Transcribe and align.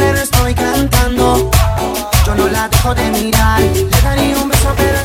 pero 0.00 0.18
estoy 0.18 0.54
cantando. 0.54 1.50
Yo 2.26 2.34
no 2.34 2.48
la 2.48 2.68
dejo 2.68 2.94
de 2.94 3.10
mirar. 3.10 3.60
Le 3.60 4.00
daría 4.02 4.36
un 4.38 4.48
beso, 4.48 4.72
pero 4.76 4.98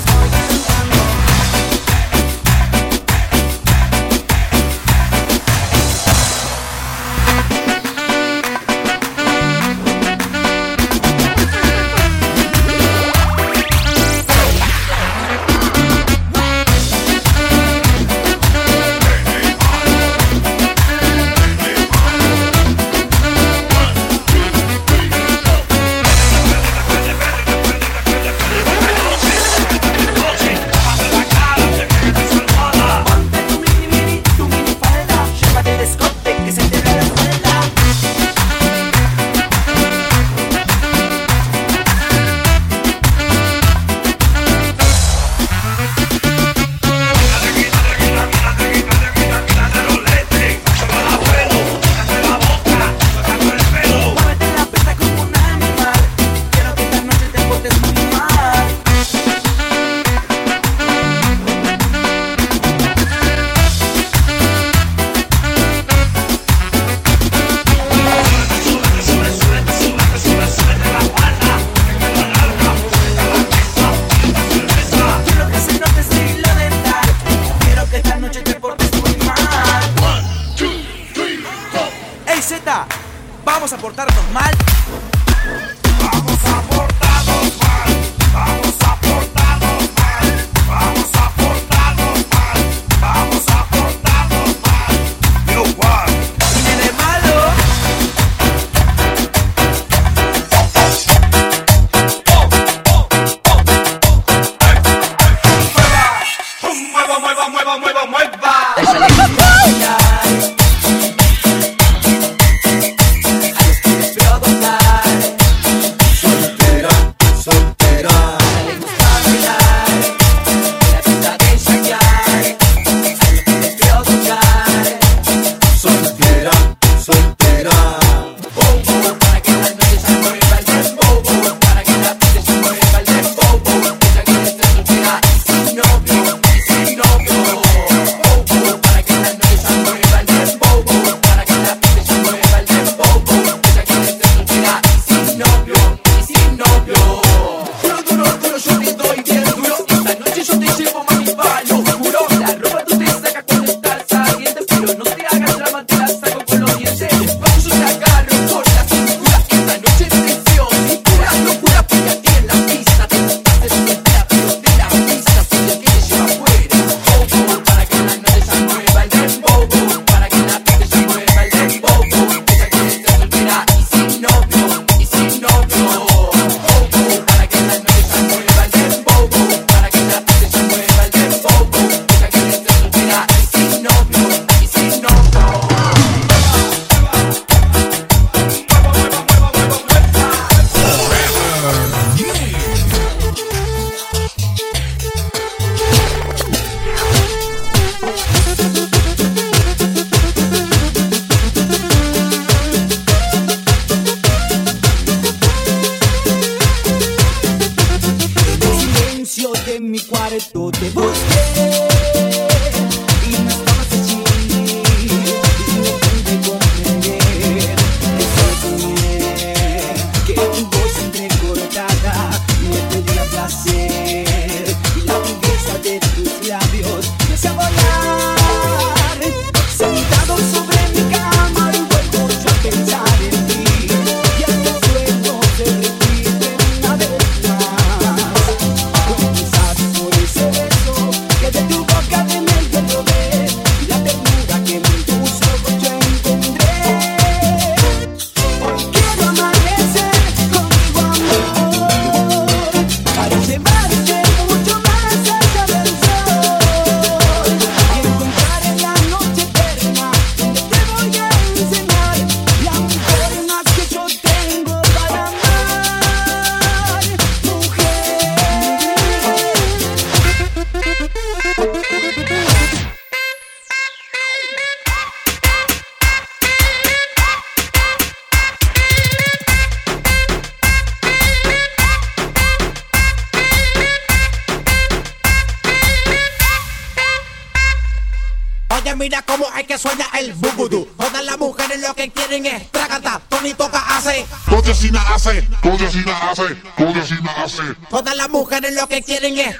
Oye, 288.85 288.95
mira 288.97 289.23
cómo 289.23 289.47
hay 289.51 289.63
que 289.63 289.79
suena 289.79 290.05
el 290.19 290.31
bugudu. 290.33 290.85
Todas 290.95 291.25
las 291.25 291.39
mujeres 291.39 291.81
lo 291.81 291.95
que 291.95 292.11
quieren 292.11 292.45
es 292.45 292.69
tragata. 292.69 293.19
Tony 293.29 293.55
toca 293.55 293.79
hace. 293.79 294.27
Codecina 294.47 295.01
hace, 295.11 295.43
codecina 295.59 296.29
hace, 296.29 296.55
codecina 296.77 297.31
hace. 297.43 297.63
Todas 297.89 298.15
las 298.15 298.29
mujeres 298.29 298.75
lo 298.75 298.87
que 298.87 299.01
quieren 299.01 299.39
es 299.39 299.55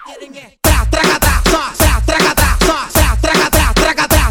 tra, 0.62 0.88
tragata, 0.92 1.42
sa, 1.50 2.02
tragata, 2.06 2.58
sa, 2.60 3.18
tragata, 3.20 3.74
tragata, 3.74 3.74
tragata, 3.74 4.25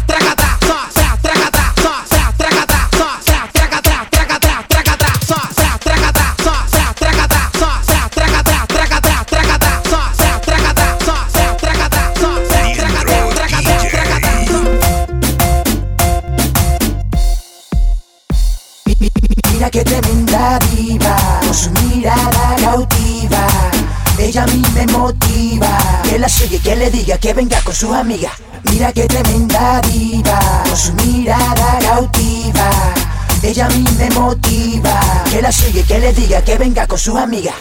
Ella 24.25 24.41
a 24.41 24.47
mí 24.47 24.59
me 24.73 24.87
motiva, 24.87 25.77
que 26.03 26.17
la 26.17 26.27
sigue, 26.27 26.57
que 26.57 26.75
le 26.75 26.89
diga 26.89 27.19
que 27.19 27.31
venga 27.31 27.61
con 27.61 27.75
sus 27.75 27.91
amigas. 27.91 28.33
Mira 28.71 28.91
que 28.91 29.05
tremenda 29.05 29.79
diva, 29.81 30.63
con 30.67 30.75
su 30.75 30.93
mirada 30.93 31.77
cautiva. 31.79 32.71
Ella 33.43 33.67
a 33.67 33.69
mí 33.69 33.85
me 33.99 34.09
motiva, 34.09 34.99
que 35.29 35.43
la 35.43 35.51
sigue, 35.51 35.83
que 35.83 35.99
le 35.99 36.11
diga 36.11 36.41
que 36.41 36.57
venga 36.57 36.87
con 36.87 36.97
sus 36.97 37.17
amigas. 37.17 37.53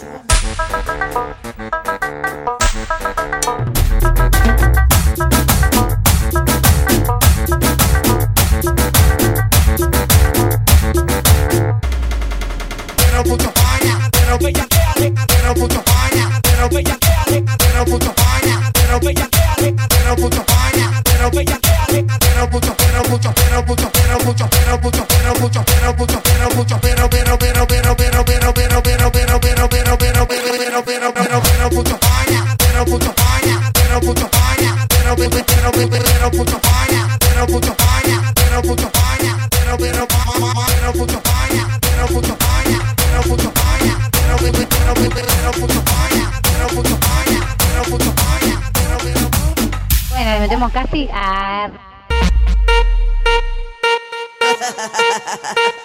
Pero 19.05 20.17
puto, 45.53 45.84
Le 50.35 50.41
metemos 50.41 50.73
casi 50.73 51.09
a... 51.13 51.71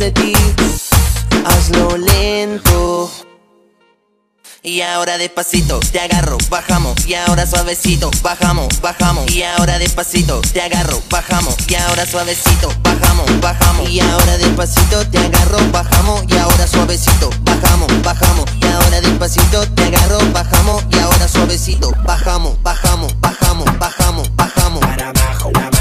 Hazlo 0.00 1.96
lento. 1.96 3.10
Y 4.62 4.80
ahora 4.80 5.18
despacito, 5.18 5.80
te 5.80 5.98
agarro, 5.98 6.38
bajamos. 6.48 7.04
Y 7.04 7.14
ahora 7.14 7.46
suavecito, 7.46 8.08
bajamos, 8.22 8.80
bajamos. 8.80 9.28
Y 9.32 9.42
ahora 9.42 9.76
despacito, 9.80 10.40
te 10.52 10.62
agarro, 10.62 11.02
bajamos. 11.10 11.56
Y 11.68 11.74
ahora 11.74 12.06
suavecito, 12.06 12.72
bajamos, 12.80 13.40
bajamos. 13.40 13.90
Y 13.90 13.98
ahora 13.98 14.38
despacito, 14.38 15.04
te 15.08 15.18
agarro, 15.18 15.58
bajamos. 15.72 16.22
Y 16.28 16.38
ahora 16.38 16.68
suavecito, 16.68 17.30
bajamos, 17.40 17.90
bajamos. 18.02 18.44
Y 18.62 18.66
ahora 18.66 19.00
despacito, 19.00 19.66
te 19.72 19.82
agarro, 19.82 20.18
bajamos. 20.32 20.84
Y 20.92 20.98
ahora 21.00 21.26
suavecito, 21.26 21.92
bajamos, 22.04 22.62
bajamos, 22.62 23.18
bajamos, 23.20 23.64
bajamos, 23.78 24.36
bajamos. 24.36 24.80
Para 24.80 25.08
abajo, 25.08 25.48
abajo, 25.48 25.50
abajo, 25.56 25.77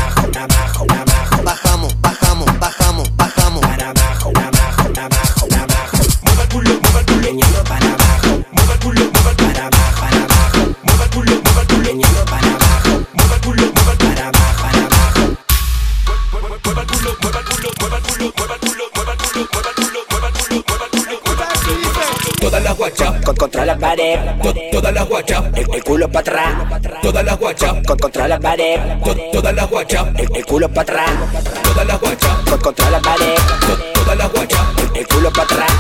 contra 23.36 23.66
la 23.66 23.78
pared, 23.78 24.20
to- 24.42 24.54
todas 24.72 24.94
las 24.94 25.08
guachas, 25.08 25.44
el, 25.56 25.84
culo 25.84 26.08
para 26.08 26.20
atrás. 26.22 26.54
todas 27.02 27.24
las 27.26 27.38
guachas, 27.40 27.74
Con 27.86 27.98
contra 27.98 28.28
la 28.28 28.40
pared, 28.40 28.80
to- 29.04 29.16
todas 29.34 29.54
las 29.54 29.70
guachas, 29.70 30.06
el, 30.18 30.46
culo 30.46 30.70
para 30.70 30.82
atrás. 30.82 31.10
todas 31.64 31.86
las 31.88 32.00
guachas, 32.00 32.32
Con 32.50 32.60
contra 32.60 32.90
la 32.90 33.00
pared, 33.00 33.36
to- 33.36 33.78
todas 34.02 34.18
las 34.18 34.32
guachas, 34.32 34.62
el, 34.96 35.08
culo 35.08 35.32
para 35.32 35.44
atrás. 35.44 35.72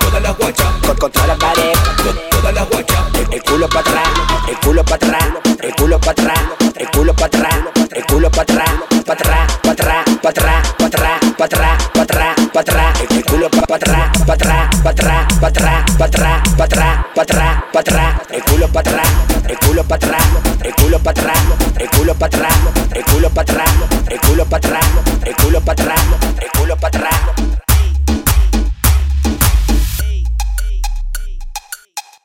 todas 0.00 0.22
las 0.22 0.36
guachas, 0.38 0.66
Con 0.86 0.96
contra 0.96 1.26
la 1.26 1.36
pared. 1.36 1.72
to- 1.72 2.36
todas 2.36 2.54
las 2.54 2.68
guachas, 2.68 2.98
El, 3.18 3.34
el 3.34 3.42
culo 3.42 3.68
para 3.68 3.80
atrás, 3.80 4.08
el 4.48 4.56
culo 4.58 4.84
para 4.84 4.94
atrás, 4.96 5.28
el 5.62 5.74
culo 5.74 5.98
para 6.00 6.12
atrás, 6.12 6.38
el 6.76 6.90
culo 6.90 7.14
para 7.14 7.26
atrás, 7.26 7.54
el 7.92 8.04
culo 8.06 8.30
para 8.30 8.42
atrás, 8.42 8.70
para 9.06 9.12
atrás, 9.20 9.58
para 9.62 9.72
atrás, 9.72 10.02
para 10.22 10.30
atrás, 10.30 10.74
para 10.78 10.88
atrás, 10.88 11.20
para 11.36 11.44
atrás, 11.46 11.88
para 11.92 12.02
atrás, 12.02 12.36
para 12.52 12.60
atrás, 12.60 13.00
el, 13.10 13.24
culo 13.24 13.48
para 13.50 13.76
atrás, 13.76 14.18
para 14.26 14.34
atrás, 14.34 14.68
para 14.82 14.90
atrás, 14.90 15.26
para 15.40 15.48
atrás, 15.48 15.96
para 15.96 16.04
atrás, 16.06 16.42
para 16.56 16.64
atrás, 16.64 17.04
para 17.14 17.22
atrás, 17.22 17.64
para 17.72 17.80
atrás, 17.80 18.28
el 18.30 18.44
culo 18.44 18.68
para 18.68 18.90
atrás, 18.90 19.08
el 19.48 19.58
culo 19.58 19.84
para 19.84 20.06
atrás, 20.06 20.22
el 20.62 20.74
culo 20.74 20.98
para 20.98 21.10
atrás, 21.10 21.38
el 21.78 21.90
culo 21.90 22.14
para 22.14 22.30
atrás, 22.32 22.54
el 22.92 23.04
culo 23.04 23.30
para 23.30 23.42
atrás, 23.42 23.70
el 24.10 24.20
culo 24.20 24.44
para 24.44 24.56
atrás, 24.58 24.86
el 25.24 25.36
culo 25.36 25.60
para 25.60 25.82
atrás, 25.82 26.00
el 26.40 26.50
culo 26.60 26.76
para 26.76 26.98
atrás. 26.98 27.20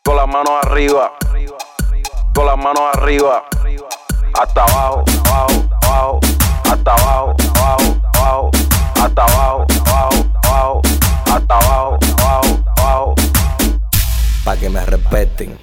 Con 0.04 0.16
las 0.18 0.28
manos 0.28 0.54
arriba. 0.64 1.14
Con 2.34 2.46
las 2.46 2.58
manos 2.58 2.84
arriba. 2.96 3.44
Hasta 4.34 4.64
abajo, 4.64 5.06
abajo, 5.26 5.70
abajo. 5.84 6.20
Hasta 6.70 6.94
abajo, 6.94 7.36
abajo, 7.56 8.02
abajo. 8.14 8.57
Hasta 9.00 9.24
abajo, 9.24 9.66
abajo, 9.86 10.26
abajo. 10.44 10.82
Hasta 11.26 11.56
abajo, 11.56 12.00
abajo, 12.18 12.60
abajo. 12.78 13.16
Pa' 14.44 14.58
que 14.58 14.70
me 14.70 14.86
respeten. 14.86 15.58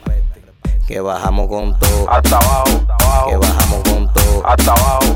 Que 0.86 1.00
bajamos 1.00 1.48
con 1.48 1.78
todo. 1.78 2.10
Hasta 2.10 2.36
abajo, 2.36 2.80
abajo. 2.88 3.28
Que 3.28 3.36
bajamos 3.36 3.80
con 3.82 4.12
todo. 4.12 4.46
Hasta 4.46 4.72
abajo, 4.72 5.13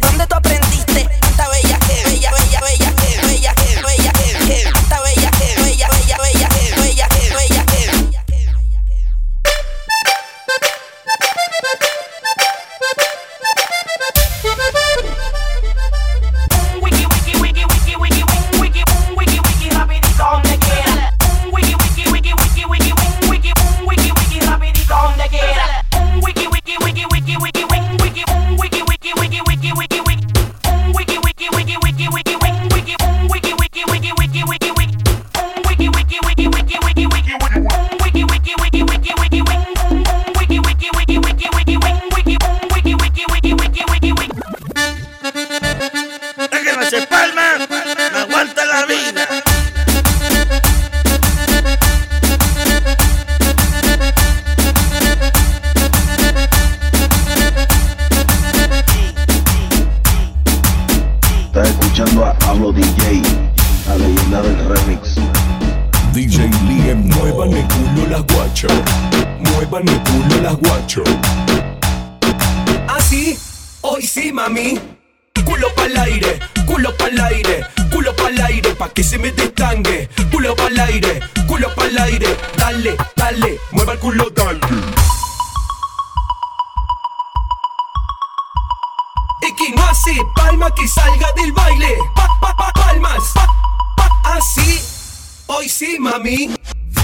¿Dónde 0.00 0.26
tú 0.26 0.34
aprendiste 0.34 1.08
esta 1.22 1.48
bella 1.48 1.78
que 1.78 2.10
bella? 2.10 2.30
Ricky 89.56 89.72
Masi, 89.74 90.20
palma 90.34 90.70
que 90.74 90.86
salga 90.86 91.32
del 91.36 91.52
baile. 91.52 91.96
Palmas, 92.74 93.32
así, 94.24 94.80
hoy 95.46 95.68
sí, 95.68 95.96
mami. 95.98 96.50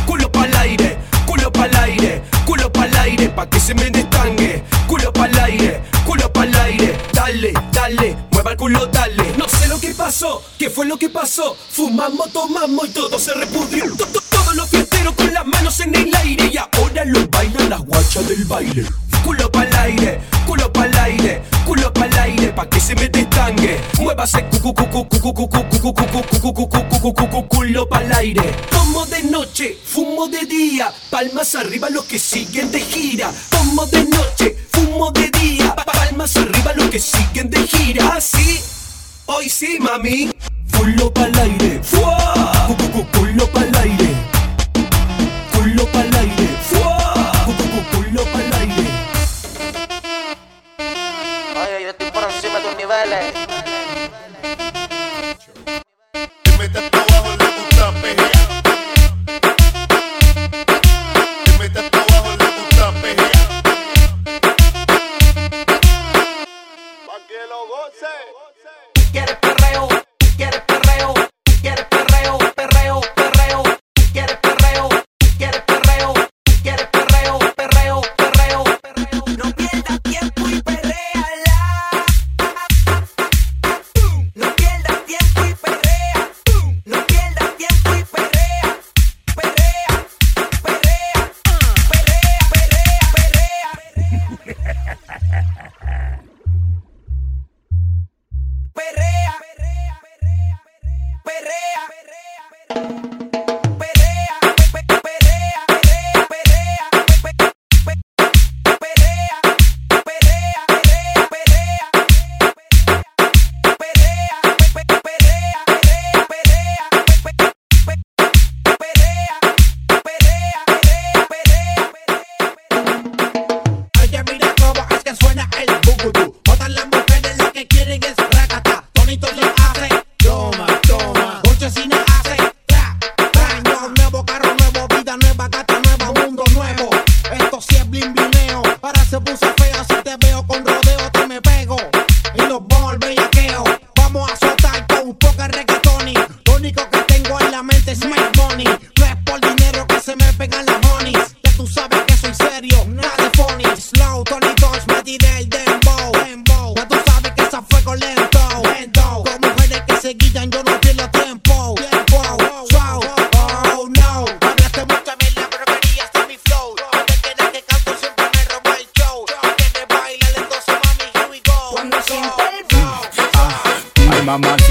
Culo 0.06 0.30
pa'l 0.30 0.54
aire, 0.56 0.98
culo 1.26 1.50
pa'l 1.50 1.74
aire, 1.76 2.22
culo 2.44 2.70
pa'l 2.70 2.94
aire, 2.96 3.28
pa' 3.30 3.48
que 3.48 3.58
se 3.58 3.74
me 3.74 3.88
destangue. 3.90 4.62
Culo 4.86 5.12
pa'l 5.12 5.38
aire, 5.38 5.82
culo 6.04 6.30
pa'l 6.32 6.54
aire, 6.54 6.98
dale, 7.12 7.54
dale, 7.72 8.16
mueva 8.32 8.50
el 8.50 8.56
culo, 8.56 8.86
dale. 8.86 9.34
No 9.38 9.48
sé 9.48 9.68
lo 9.68 9.80
que 9.80 9.94
pasó, 9.94 10.42
qué 10.58 10.68
fue 10.68 10.84
lo 10.86 10.98
que 10.98 11.08
pasó. 11.08 11.56
Fumamos, 11.70 12.32
tomamos 12.32 12.88
y 12.88 12.90
todo 12.92 13.18
se 13.18 13.32
repudrió. 13.34 13.84
Todos 14.30 14.54
los 14.56 14.68
fiesteros 14.68 15.14
con 15.14 15.32
las 15.32 15.46
manos 15.46 15.80
en 15.80 15.94
el 15.94 16.14
aire 16.14 16.50
y 16.52 16.56
ahora 16.58 17.04
lo 17.06 17.26
bailan 17.28 17.70
las 17.70 17.80
guachas 17.80 18.28
del 18.28 18.44
baile. 18.44 18.84
Culo 19.24 19.50
pa'l 19.50 19.74
aire 19.74 20.31
que 22.68 22.80
se 22.80 22.94
me 22.94 23.08
destangue. 23.08 23.80
Muévase 23.98 24.44
culo 27.48 27.88
pa'l 27.88 28.12
aire. 28.12 28.54
Como 28.70 29.06
de 29.06 29.22
noche, 29.24 29.76
fumo 29.84 30.28
de 30.28 30.44
día. 30.46 30.92
Palmas 31.10 31.54
arriba 31.54 31.88
los 31.90 32.04
que 32.04 32.18
siguen 32.18 32.70
de 32.70 32.80
gira. 32.80 33.30
Como 33.50 33.86
de 33.86 34.04
noche, 34.04 34.56
fumo 34.70 35.10
de 35.10 35.30
día. 35.30 35.74
Palmas 35.74 36.36
arriba 36.36 36.72
los 36.74 36.90
que 36.90 36.98
siguen 36.98 37.50
de 37.50 37.66
gira. 37.66 38.14
Así, 38.16 38.60
hoy 39.26 39.48
sí, 39.48 39.78
mami. 39.80 40.30
Culo 40.76 41.12
pa'l 41.12 41.38
aire. 41.38 41.80
Culo 43.12 43.48
aire. 43.82 44.21
Island. 53.04 53.51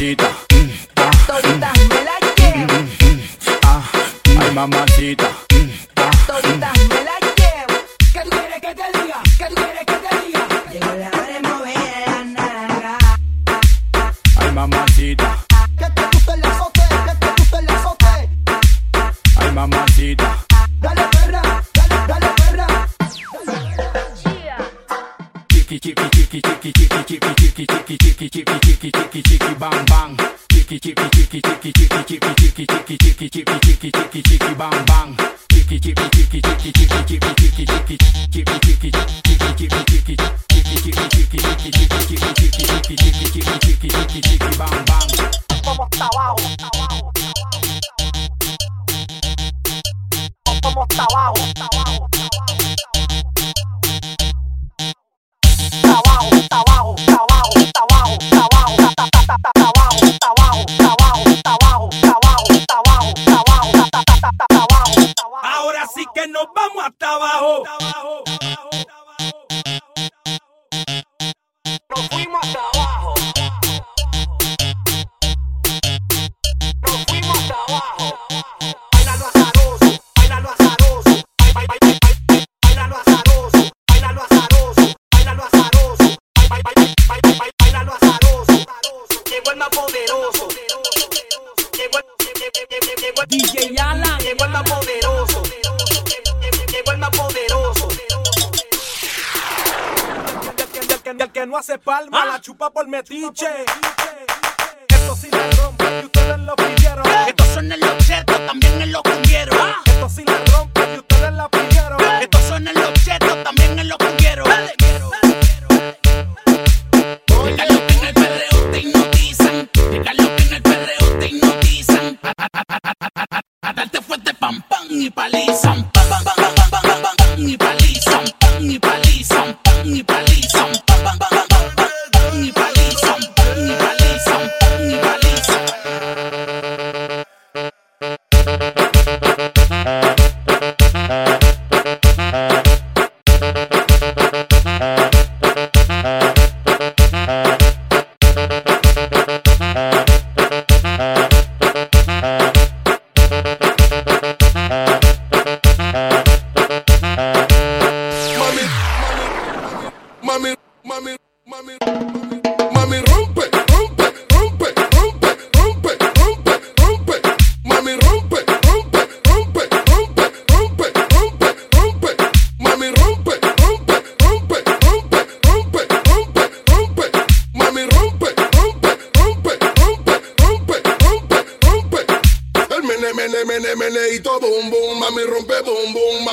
necesita. 0.01 0.30
metiche. 103.01 103.47
Esto 104.87 105.15
sí 105.15 105.29
la 105.31 105.49
rompe 105.63 105.85
y 106.01 106.05
ustedes 106.05 106.39
lo 106.39 106.55
pidieron. 106.55 107.05
Estos 107.27 107.47
son 107.47 107.71
el 107.71 107.83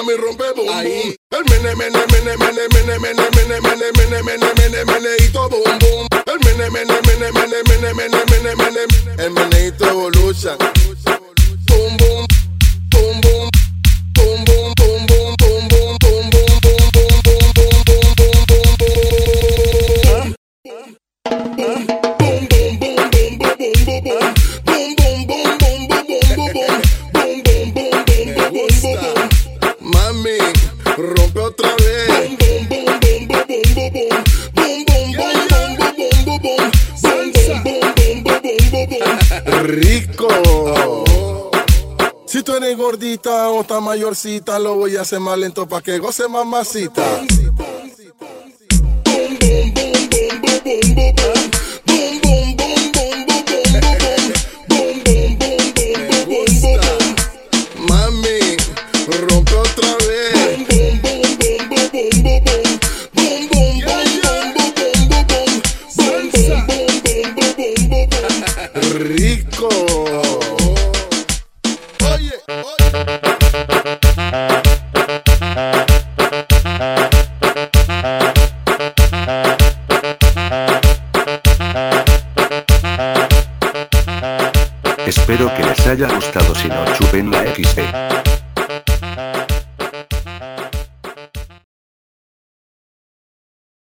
mami, 0.09 0.21
rompe 0.21 0.44
Ahí. 0.73 1.18
rico. 39.63 40.29
Si 42.27 42.43
tú 42.43 42.55
eres 42.55 42.77
gordita 42.77 43.49
o 43.51 43.63
está 43.63 43.81
mayorcita, 43.81 44.59
lo 44.59 44.75
voy 44.75 44.97
a 44.97 45.03
hacer 45.03 45.21
más 45.21 45.39
lento 45.39 45.67
pa' 45.67 45.81
que 45.81 45.99
goce 45.99 46.29
mamacita. 46.29 47.03